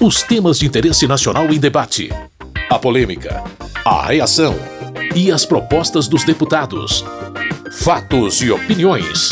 [0.00, 2.08] Os temas de interesse nacional em debate.
[2.70, 3.42] A polêmica.
[3.84, 4.54] A reação.
[5.12, 7.04] E as propostas dos deputados.
[7.72, 9.30] Fatos e opiniões.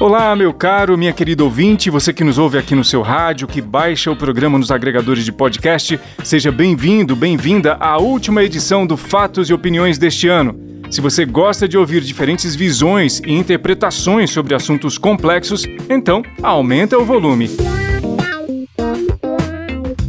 [0.00, 3.60] Olá, meu caro, minha querida ouvinte, você que nos ouve aqui no seu rádio, que
[3.60, 9.48] baixa o programa nos agregadores de podcast, seja bem-vindo, bem-vinda à última edição do Fatos
[9.48, 10.58] e Opiniões deste ano.
[10.90, 17.04] Se você gosta de ouvir diferentes visões e interpretações sobre assuntos complexos, então aumenta o
[17.04, 17.48] volume.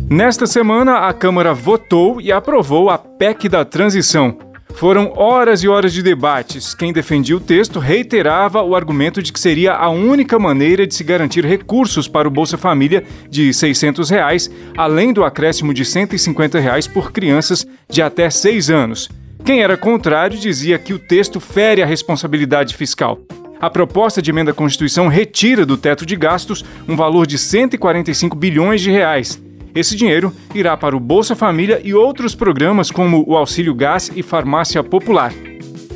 [0.09, 4.37] Nesta semana, a Câmara votou e aprovou a PEC da transição.
[4.73, 6.73] Foram horas e horas de debates.
[6.73, 11.03] Quem defendia o texto reiterava o argumento de que seria a única maneira de se
[11.03, 16.87] garantir recursos para o Bolsa Família de 600 reais, além do acréscimo de 150 reais
[16.87, 19.09] por crianças de até 6 anos.
[19.43, 23.19] Quem era contrário dizia que o texto fere a responsabilidade fiscal.
[23.59, 28.37] A proposta de emenda à Constituição retira do teto de gastos um valor de 145
[28.37, 29.41] bilhões de reais.
[29.77, 34.23] Esse dinheiro irá para o Bolsa Família e outros programas como o Auxílio Gás e
[34.23, 35.31] Farmácia Popular.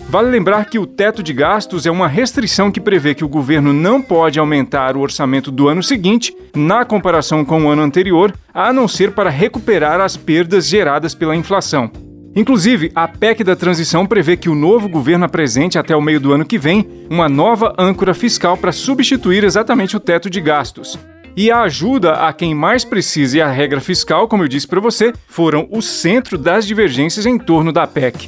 [0.08, 3.74] Vale lembrar que o teto de gastos é uma restrição que prevê que o governo
[3.74, 8.72] não pode aumentar o orçamento do ano seguinte, na comparação com o ano anterior, a
[8.72, 11.90] não ser para recuperar as perdas geradas pela inflação.
[12.36, 16.32] Inclusive, a PEC da transição prevê que o novo governo apresente até o meio do
[16.32, 21.00] ano que vem uma nova âncora fiscal para substituir exatamente o teto de gastos.
[21.36, 24.82] E a ajuda a quem mais precisa e a regra fiscal, como eu disse para
[24.82, 28.28] você, foram o centro das divergências em torno da PEC.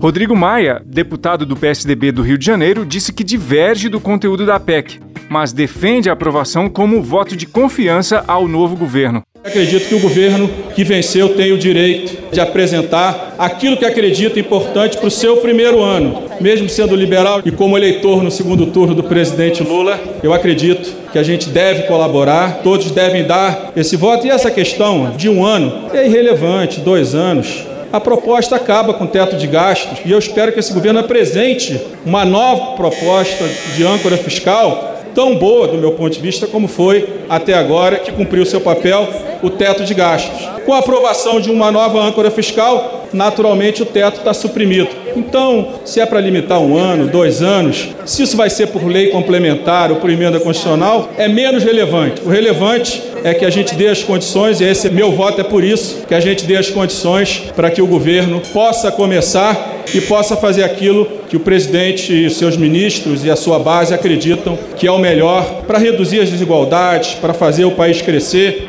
[0.00, 4.58] Rodrigo Maia, deputado do PSDB do Rio de Janeiro, disse que diverge do conteúdo da
[4.58, 9.22] PEC, mas defende a aprovação como voto de confiança ao novo governo.
[9.44, 14.96] Acredito que o governo que venceu tem o direito de apresentar aquilo que acredita importante
[14.96, 16.22] para o seu primeiro ano.
[16.40, 21.18] Mesmo sendo liberal e como eleitor no segundo turno do presidente Lula, eu acredito que
[21.18, 24.28] a gente deve colaborar, todos devem dar esse voto.
[24.28, 27.66] E essa questão de um ano é irrelevante, dois anos.
[27.92, 31.80] A proposta acaba com o teto de gastos e eu espero que esse governo apresente
[32.06, 33.44] uma nova proposta
[33.76, 38.12] de âncora fiscal tão boa, do meu ponto de vista, como foi até agora, que
[38.12, 39.08] cumpriu seu papel,
[39.42, 40.48] o teto de gastos.
[40.64, 44.88] Com a aprovação de uma nova âncora fiscal, naturalmente o teto está suprimido.
[45.16, 49.08] Então, se é para limitar um ano, dois anos, se isso vai ser por lei
[49.08, 52.22] complementar ou por emenda constitucional, é menos relevante.
[52.24, 55.62] O relevante é que a gente dê as condições, e esse meu voto é por
[55.62, 60.36] isso, que a gente dê as condições para que o governo possa começar e possa
[60.36, 64.90] fazer aquilo que o presidente e seus ministros e a sua base acreditam que é
[64.90, 68.66] o melhor para reduzir as desigualdades, para fazer o país crescer.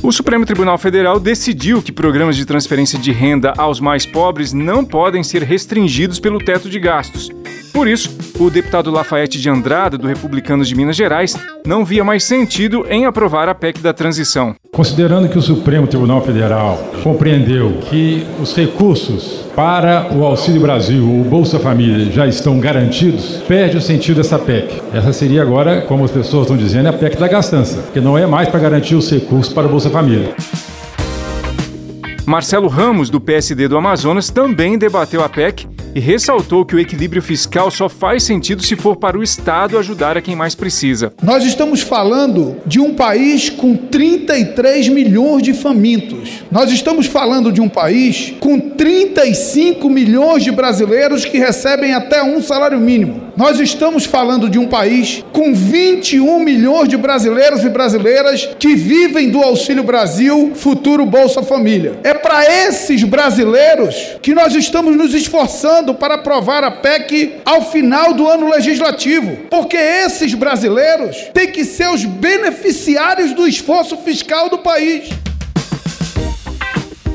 [0.00, 4.84] O Supremo Tribunal Federal decidiu que programas de transferência de renda aos mais pobres não
[4.84, 7.30] podem ser restringidos pelo teto de gastos.
[7.78, 12.24] Por isso, o deputado Lafayette de Andrada, do Republicanos de Minas Gerais, não via mais
[12.24, 14.56] sentido em aprovar a PEC da transição.
[14.72, 21.22] Considerando que o Supremo Tribunal Federal compreendeu que os recursos para o Auxílio Brasil, o
[21.22, 24.82] Bolsa Família, já estão garantidos, perde o sentido dessa PEC.
[24.92, 28.26] Essa seria agora, como as pessoas estão dizendo, a PEC da gastança, que não é
[28.26, 30.34] mais para garantir os recursos para o Bolsa Família.
[32.26, 37.22] Marcelo Ramos, do PSD do Amazonas, também debateu a PEC e ressaltou que o equilíbrio
[37.22, 41.12] fiscal só faz sentido se for para o Estado ajudar a quem mais precisa.
[41.22, 46.44] Nós estamos falando de um país com 33 milhões de famintos.
[46.50, 52.42] Nós estamos falando de um país com 35 milhões de brasileiros que recebem até um
[52.42, 53.27] salário mínimo.
[53.38, 59.30] Nós estamos falando de um país com 21 milhões de brasileiros e brasileiras que vivem
[59.30, 62.00] do Auxílio Brasil, futuro Bolsa Família.
[62.02, 68.12] É para esses brasileiros que nós estamos nos esforçando para aprovar a PEC ao final
[68.12, 74.58] do ano legislativo, porque esses brasileiros têm que ser os beneficiários do esforço fiscal do
[74.58, 75.10] país.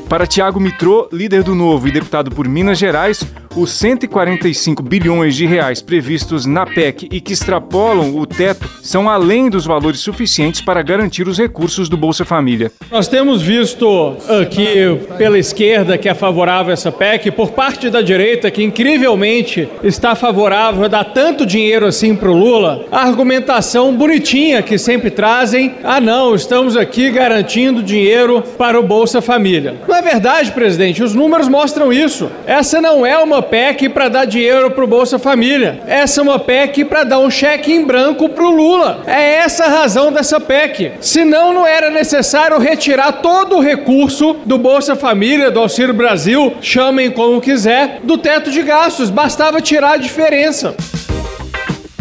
[0.08, 3.26] Para Tiago Mitrô, líder do Novo e deputado por Minas Gerais,
[3.56, 9.50] os 145 bilhões de reais previstos na PEC e que extrapolam o teto são além
[9.50, 12.72] dos valores suficientes para garantir os recursos do Bolsa Família.
[12.90, 18.02] Nós temos visto aqui pela esquerda que é favorável a essa PEC, por parte da
[18.02, 23.96] direita que incrivelmente está favorável a dar tanto dinheiro assim para o Lula, a argumentação
[23.96, 29.76] bonitinha que sempre trazem: ah, não, estamos aqui garantindo dinheiro para o Bolsa Família.
[29.88, 32.30] Não é verdade, presidente, os números mostram isso.
[32.48, 35.82] Essa não é uma PEC para dar dinheiro para o Bolsa Família.
[35.86, 39.04] Essa é uma PEC para dar um cheque em branco para o Lula.
[39.06, 40.94] É essa a razão dessa PEC.
[41.02, 47.12] Senão, não era necessário retirar todo o recurso do Bolsa Família, do Auxílio Brasil, chamem
[47.12, 49.10] como quiser, do teto de gastos.
[49.10, 50.76] Bastava tirar a diferença.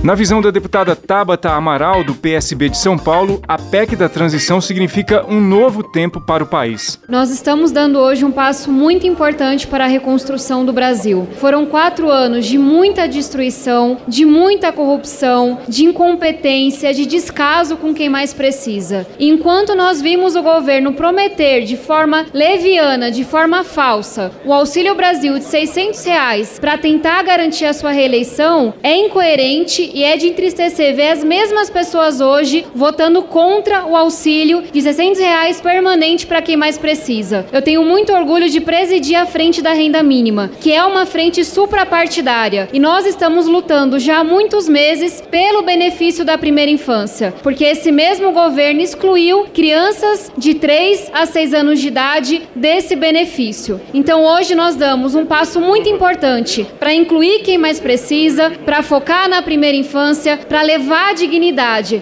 [0.02, 4.60] Na visão da deputada Tabata Amaral, do PSB de São Paulo, a PEC da transição
[4.60, 6.98] significa um novo tempo para o país.
[7.08, 11.28] Nós estamos dando hoje um passo muito importante para a reconstrução do Brasil.
[11.36, 18.08] Foram quatro anos de muita destruição, de muita corrupção, de incompetência, de descaso com quem
[18.08, 19.06] mais precisa.
[19.20, 25.38] Enquanto nós vimos o governo prometer de forma leviana, de forma falsa, o Auxílio Brasil
[25.38, 30.94] de 600 reais para tentar garantir a sua reeleição, é incoerente e é de entristecer
[30.94, 36.56] ver as mesmas pessoas hoje votando contra o auxílio de 600 reais permanente para quem
[36.56, 37.46] mais precisa.
[37.52, 41.44] Eu tenho muito orgulho de presidir a frente da renda mínima, que é uma frente
[41.44, 47.64] suprapartidária, e nós estamos lutando já há muitos meses pelo benefício da primeira infância, porque
[47.64, 53.80] esse mesmo governo excluiu crianças de 3 a 6 anos de idade desse benefício.
[53.92, 59.28] Então hoje nós damos um passo muito importante para incluir quem mais precisa, para focar
[59.28, 62.00] na primeira infância para levar dignidade.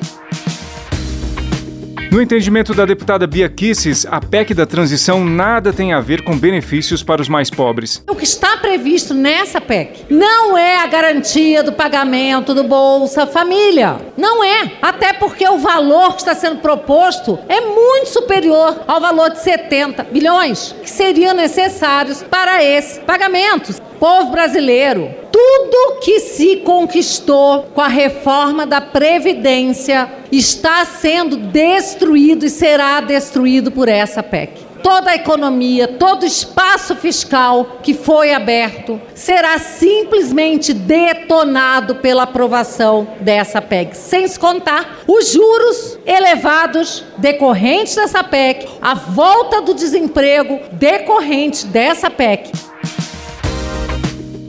[2.11, 6.37] No entendimento da deputada Bia Kisses, a PEC da transição nada tem a ver com
[6.37, 8.03] benefícios para os mais pobres.
[8.11, 13.99] O que está previsto nessa PEC não é a garantia do pagamento do Bolsa Família.
[14.17, 14.73] Não é.
[14.83, 20.03] Até porque o valor que está sendo proposto é muito superior ao valor de 70
[20.05, 23.81] bilhões que seriam necessários para esses pagamentos.
[24.01, 32.51] Povo brasileiro, tudo que se conquistou com a reforma da Previdência está sendo destruído e
[32.51, 34.69] será destruído por essa PEC.
[34.83, 43.09] Toda a economia, todo o espaço fiscal que foi aberto será simplesmente detonado pela aprovação
[43.21, 43.97] dessa PEC.
[43.97, 52.11] Sem se contar os juros elevados decorrentes dessa PEC, a volta do desemprego decorrente dessa
[52.11, 52.70] PEC.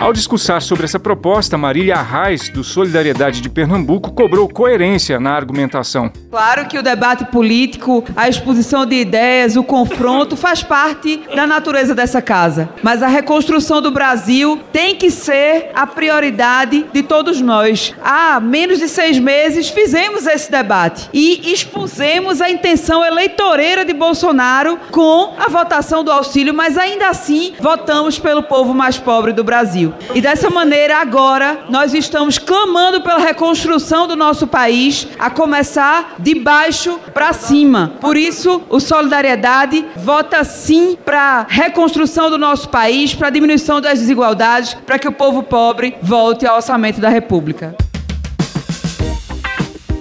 [0.02, 6.12] Ao discursar sobre essa proposta, Marília Arraes, do Solidariedade de Pernambuco, cobrou coerência na argumentação.
[6.32, 11.94] Claro que o debate político, a exposição de ideias, o confronto faz parte da natureza
[11.94, 12.68] dessa casa.
[12.82, 17.94] Mas a reconstrução do Brasil tem que ser a prioridade de todos nós.
[18.04, 24.80] Há menos de seis meses fizemos esse debate e expusemos a intenção eleitoreira de Bolsonaro
[24.90, 29.91] com a votação do auxílio, mas ainda assim votamos pelo povo mais pobre do Brasil.
[30.14, 36.36] E dessa maneira, agora, nós estamos clamando pela reconstrução do nosso país, a começar de
[36.36, 37.94] baixo para cima.
[38.00, 43.82] Por isso, o Solidariedade vota sim para a reconstrução do nosso país, para a diminuição
[43.82, 47.76] das desigualdades, para que o povo pobre volte ao orçamento da República.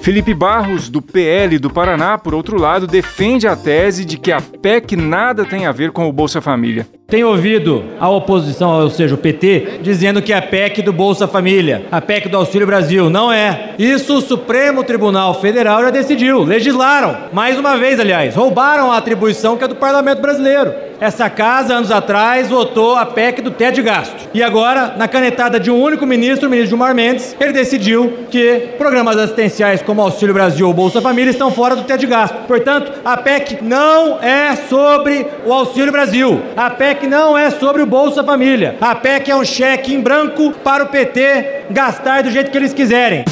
[0.01, 4.41] Felipe Barros, do PL do Paraná, por outro lado, defende a tese de que a
[4.41, 6.87] PEC nada tem a ver com o Bolsa Família.
[7.07, 11.29] Tem ouvido a oposição, ou seja, o PT, dizendo que é a PEC do Bolsa
[11.29, 13.11] Família, a PEC do Auxílio Brasil.
[13.11, 13.75] Não é.
[13.79, 16.45] Isso o Supremo Tribunal Federal já decidiu.
[16.45, 17.29] Legislaram.
[17.33, 20.90] Mais uma vez, aliás, roubaram a atribuição que é do Parlamento Brasileiro.
[21.01, 24.29] Essa casa, anos atrás, votou a PEC do teto de gasto.
[24.35, 28.69] E agora, na canetada de um único ministro, o ministro Gilmar Mendes, ele decidiu que
[28.77, 32.35] programas assistenciais como Auxílio Brasil ou Bolsa Família estão fora do teto de gasto.
[32.47, 36.43] Portanto, a PEC não é sobre o Auxílio Brasil.
[36.55, 38.77] A PEC não é sobre o Bolsa Família.
[38.79, 42.75] A PEC é um cheque em branco para o PT gastar do jeito que eles
[42.75, 43.25] quiserem.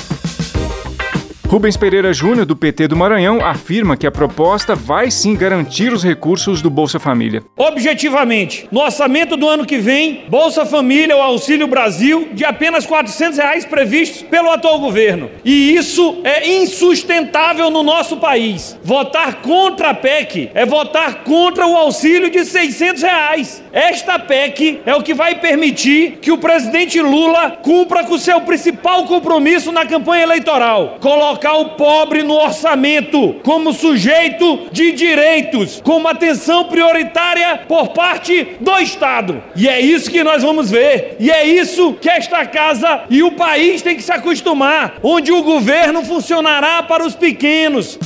[1.49, 6.05] Rubens Pereira Júnior, do PT do Maranhão, afirma que a proposta vai sim garantir os
[6.05, 7.43] recursos do Bolsa Família.
[7.57, 13.39] Objetivamente, no orçamento do ano que vem, Bolsa Família ou Auxílio Brasil de apenas 400
[13.39, 15.31] reais previstos pelo atual governo.
[15.43, 18.79] E isso é insustentável no nosso país.
[18.85, 23.65] Votar contra a PEC é votar contra o auxílio de 600 reais.
[23.73, 29.07] Esta PEC é o que vai permitir que o presidente Lula cumpra com seu principal
[29.07, 35.97] compromisso na campanha eleitoral: colocar colocar o pobre no orçamento como sujeito de direitos, com
[35.97, 39.43] uma atenção prioritária por parte do Estado.
[39.55, 41.17] E é isso que nós vamos ver.
[41.21, 45.43] E é isso que esta casa e o país têm que se acostumar, onde o
[45.43, 47.99] governo funcionará para os pequenos.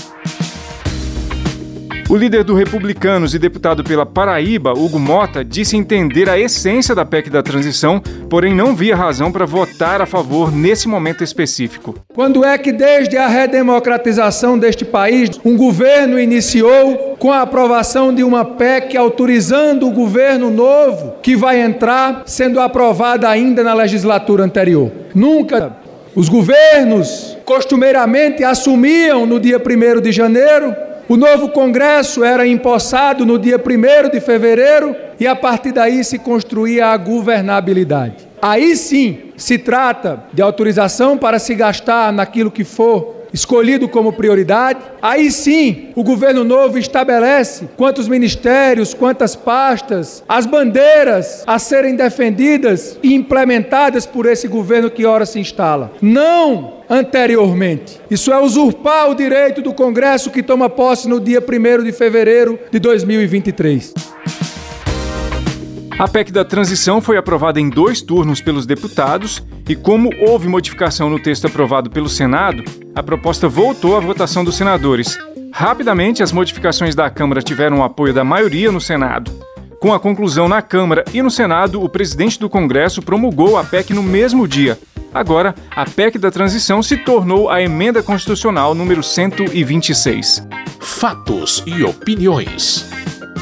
[2.12, 7.06] O líder do Republicanos e deputado pela Paraíba, Hugo Mota, disse entender a essência da
[7.06, 11.94] PEC da transição, porém não via razão para votar a favor nesse momento específico.
[12.14, 18.22] Quando é que, desde a redemocratização deste país, um governo iniciou com a aprovação de
[18.22, 24.92] uma PEC autorizando o governo novo que vai entrar, sendo aprovada ainda na legislatura anterior?
[25.14, 25.78] Nunca.
[26.14, 33.38] Os governos costumeiramente assumiam no dia 1 de janeiro o novo Congresso era empossado no
[33.38, 38.26] dia 1 de fevereiro e a partir daí se construía a governabilidade.
[38.40, 44.80] Aí sim se trata de autorização para se gastar naquilo que for escolhido como prioridade.
[45.00, 52.98] Aí sim, o governo novo estabelece quantos ministérios, quantas pastas, as bandeiras a serem defendidas
[53.02, 55.92] e implementadas por esse governo que ora se instala.
[56.00, 57.98] Não anteriormente.
[58.10, 62.58] Isso é usurpar o direito do Congresso que toma posse no dia 1 de fevereiro
[62.70, 63.94] de 2023.
[65.98, 71.08] A PEC da transição foi aprovada em dois turnos pelos deputados e, como houve modificação
[71.10, 75.18] no texto aprovado pelo Senado, a proposta voltou à votação dos senadores.
[75.52, 79.30] Rapidamente, as modificações da Câmara tiveram o apoio da maioria no Senado.
[79.80, 83.92] Com a conclusão na Câmara e no Senado, o presidente do Congresso promulgou a PEC
[83.92, 84.78] no mesmo dia.
[85.12, 90.48] Agora, a PEC da transição se tornou a emenda constitucional número 126.
[90.80, 92.90] Fatos e opiniões.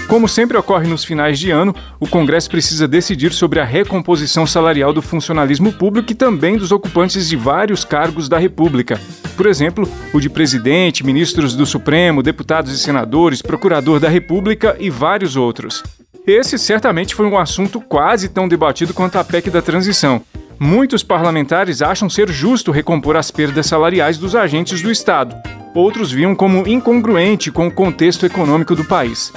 [0.09, 4.93] Como sempre ocorre nos finais de ano, o Congresso precisa decidir sobre a recomposição salarial
[4.93, 9.01] do funcionalismo público e também dos ocupantes de vários cargos da República.
[9.37, 14.91] Por exemplo, o de presidente, ministros do Supremo, deputados e senadores, procurador da República e
[14.91, 15.83] vários outros.
[16.27, 20.23] Esse certamente foi um assunto quase tão debatido quanto a PEC da transição.
[20.59, 25.35] Muitos parlamentares acham ser justo recompor as perdas salariais dos agentes do Estado.
[25.75, 29.33] Outros viam como incongruente com o contexto econômico do país.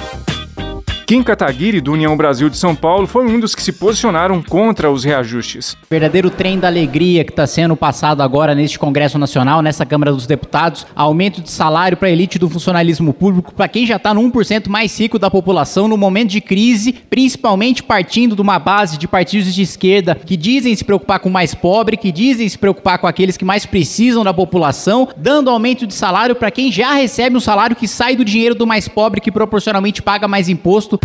[1.14, 4.90] Kim Kataguiri, do União Brasil de São Paulo, foi um dos que se posicionaram contra
[4.90, 5.78] os reajustes.
[5.88, 10.26] Verdadeiro trem da alegria que está sendo passado agora neste Congresso Nacional, nessa Câmara dos
[10.26, 14.22] Deputados, aumento de salário para a elite do funcionalismo público, para quem já está no
[14.24, 19.08] 1% mais rico da população no momento de crise, principalmente partindo de uma base de
[19.08, 22.98] partidos de esquerda que dizem se preocupar com o mais pobre, que dizem se preocupar
[22.98, 27.38] com aqueles que mais precisam da população, dando aumento de salário para quem já recebe
[27.38, 31.00] um salário que sai do dinheiro do mais pobre, que proporcionalmente paga mais imposto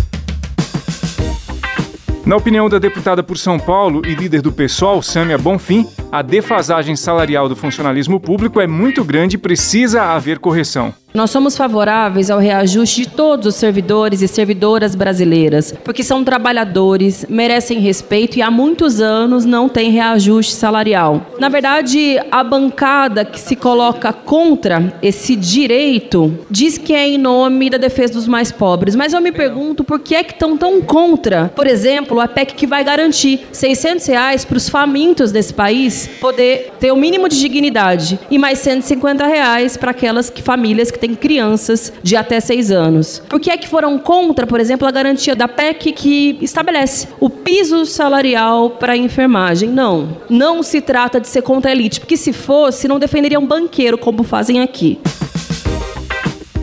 [2.29, 6.95] na opinião da deputada por São Paulo e líder do PSOL, Sâmia Bonfim, a defasagem
[6.95, 10.93] salarial do funcionalismo público é muito grande e precisa haver correção.
[11.11, 17.25] Nós somos favoráveis ao reajuste de todos os servidores e servidoras brasileiras, porque são trabalhadores,
[17.27, 21.25] merecem respeito e há muitos anos não tem reajuste salarial.
[21.39, 27.71] Na verdade, a bancada que se coloca contra esse direito diz que é em nome
[27.71, 30.79] da defesa dos mais pobres, mas eu me pergunto por que é que estão tão
[30.79, 36.07] contra, por exemplo, a PEC que vai garantir 600 reais para os famintos desse país
[36.21, 40.98] poder ter o mínimo de dignidade e mais 150 reais para aquelas que, famílias que
[40.99, 43.21] que têm crianças de até seis anos.
[43.29, 47.29] Por que é que foram contra, por exemplo, a garantia da PEC que estabelece o
[47.29, 49.69] piso salarial para a enfermagem?
[49.69, 50.17] Não.
[50.29, 54.23] Não se trata de ser contra a elite, porque se fosse, não defenderiam banqueiro como
[54.23, 54.99] fazem aqui.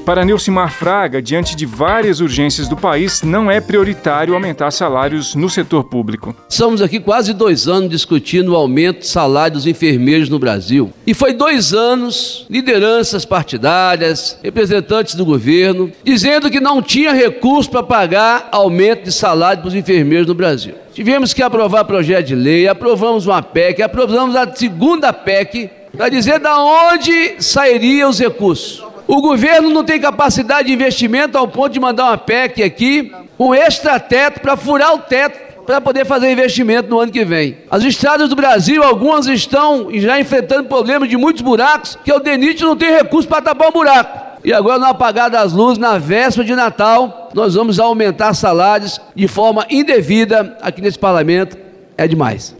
[0.07, 5.51] Para Nilcimar Fraga, diante de várias urgências do país, não é prioritário aumentar salários no
[5.51, 6.33] setor público.
[6.49, 10.93] Estamos aqui quase dois anos discutindo o aumento de salário dos enfermeiros no Brasil.
[11.05, 17.83] E foi dois anos, lideranças partidárias, representantes do governo, dizendo que não tinha recurso para
[17.83, 20.77] pagar aumento de salário para os enfermeiros no Brasil.
[20.95, 26.39] Tivemos que aprovar projeto de lei, aprovamos uma PEC, aprovamos a segunda PEC para dizer
[26.39, 28.87] da onde sairiam os recursos.
[29.07, 33.55] O governo não tem capacidade de investimento ao ponto de mandar uma PEC aqui, um
[33.55, 37.59] extra-teto para furar o teto para poder fazer investimento no ano que vem.
[37.71, 42.63] As estradas do Brasil, algumas estão já enfrentando problemas de muitos buracos, que o DENIT
[42.63, 44.27] não tem recurso para tapar o buraco.
[44.45, 49.27] E agora, no apagar das luzes, na véspera de Natal, nós vamos aumentar salários de
[49.27, 51.59] forma indevida aqui nesse parlamento.
[51.99, 52.55] É demais.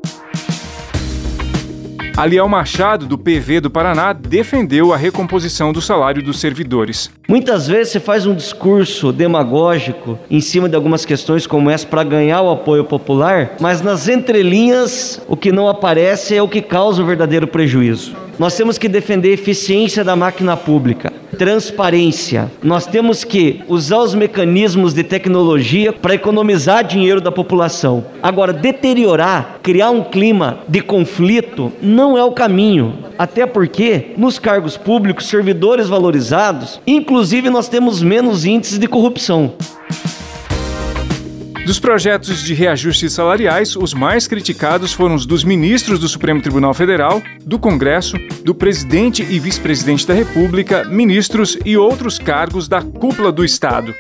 [2.17, 7.11] Aliel Machado, do PV do Paraná, defendeu a recomposição do salário dos servidores.
[7.29, 12.03] Muitas vezes você faz um discurso demagógico em cima de algumas questões como essa para
[12.03, 17.03] ganhar o apoio popular, mas nas entrelinhas o que não aparece é o que causa
[17.03, 18.17] o verdadeiro prejuízo.
[18.39, 22.51] Nós temos que defender a eficiência da máquina pública, transparência.
[22.63, 28.05] Nós temos que usar os mecanismos de tecnologia para economizar dinheiro da população.
[28.23, 32.99] Agora, deteriorar, criar um clima de conflito não é o caminho.
[33.19, 39.55] Até porque, nos cargos públicos, servidores valorizados, inclusive nós temos menos índices de corrupção.
[41.67, 46.73] Dos projetos de reajustes salariais, os mais criticados foram os dos ministros do Supremo Tribunal
[46.73, 53.33] Federal, do Congresso, do presidente e vice-presidente da República, ministros e outros cargos da cúpula
[53.33, 53.93] do Estado.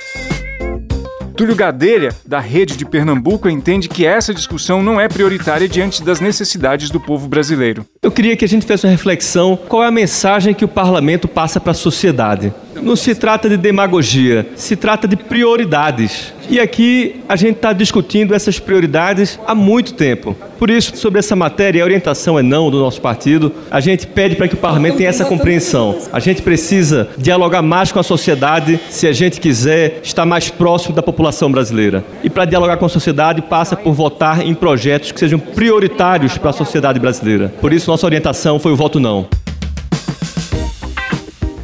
[1.36, 6.20] Túlio Gadelha, da Rede de Pernambuco, entende que essa discussão não é prioritária diante das
[6.20, 7.84] necessidades do povo brasileiro.
[8.00, 11.26] Eu queria que a gente fizesse uma reflexão qual é a mensagem que o parlamento
[11.26, 12.54] passa para a sociedade.
[12.80, 16.32] Não se trata de demagogia, se trata de prioridades.
[16.48, 20.36] E aqui a gente está discutindo essas prioridades há muito tempo.
[20.58, 23.52] Por isso, sobre essa matéria, a orientação é não do nosso partido.
[23.70, 25.98] A gente pede para que o parlamento tenha essa compreensão.
[26.12, 30.94] A gente precisa dialogar mais com a sociedade se a gente quiser estar mais próximo
[30.94, 32.04] da população brasileira.
[32.22, 36.50] E para dialogar com a sociedade passa por votar em projetos que sejam prioritários para
[36.50, 37.52] a sociedade brasileira.
[37.60, 39.26] Por isso, nossa orientação foi o voto não.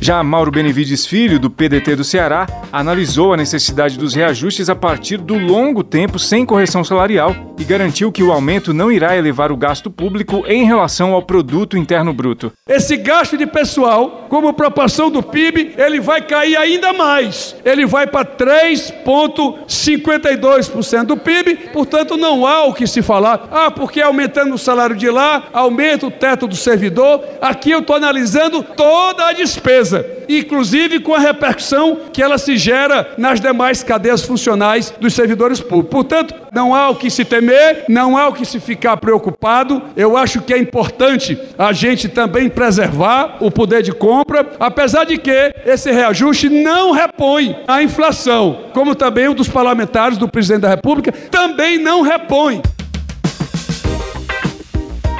[0.02, 5.18] Já Mauro Benevides Filho, do PDT do Ceará, analisou a necessidade dos reajustes a partir
[5.18, 9.56] do longo tempo sem correção salarial e garantiu que o aumento não irá elevar o
[9.56, 12.52] gasto público em relação ao produto interno bruto.
[12.68, 17.54] Esse gasto de pessoal, como proporção do PIB, ele vai cair ainda mais.
[17.64, 23.46] Ele vai para 3,52% do PIB, portanto não há o que se falar.
[23.52, 27.22] Ah, porque aumentando o salário de lá, aumenta o teto do servidor.
[27.40, 29.91] Aqui eu estou analisando toda a despesa
[30.28, 35.90] inclusive com a repercussão que ela se gera nas demais cadeias funcionais dos servidores públicos.
[35.90, 39.82] Portanto, não há o que se temer, não há o que se ficar preocupado.
[39.96, 45.18] Eu acho que é importante a gente também preservar o poder de compra, apesar de
[45.18, 50.68] que esse reajuste não repõe a inflação, como também o dos parlamentares do presidente da
[50.68, 52.60] República também não repõe.